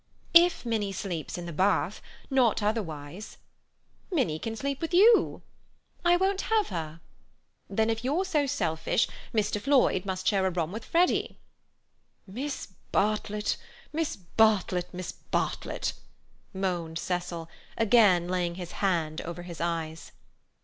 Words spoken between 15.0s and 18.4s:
Bartlett," moaned Cecil, again